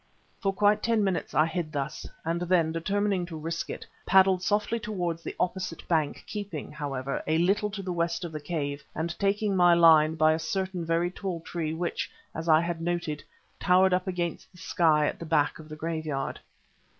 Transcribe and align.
For 0.39 0.51
quite 0.51 0.81
ten 0.81 1.03
minutes 1.03 1.35
I 1.35 1.45
hid 1.45 1.71
thus, 1.71 2.07
and 2.25 2.41
then, 2.41 2.71
determining 2.71 3.23
to 3.27 3.37
risk 3.37 3.69
it, 3.69 3.85
paddled 4.03 4.41
softly 4.41 4.79
towards 4.79 5.21
the 5.21 5.35
opposite 5.39 5.87
bank 5.87 6.23
keeping, 6.25 6.71
however, 6.71 7.21
a 7.27 7.37
little 7.37 7.69
to 7.69 7.83
the 7.83 7.93
west 7.93 8.25
of 8.25 8.31
the 8.31 8.39
cave 8.39 8.83
and 8.95 9.15
taking 9.19 9.55
my 9.55 9.75
line 9.75 10.15
by 10.15 10.33
a 10.33 10.39
certain 10.39 10.83
very 10.83 11.11
tall 11.11 11.39
tree 11.41 11.75
which, 11.75 12.09
as 12.33 12.49
I 12.49 12.61
had 12.61 12.81
noted, 12.81 13.23
towered 13.59 13.93
up 13.93 14.07
against 14.07 14.51
the 14.51 14.57
sky 14.57 15.05
at 15.05 15.19
the 15.19 15.23
back 15.27 15.59
of 15.59 15.69
the 15.69 15.75
graveyard. 15.75 16.39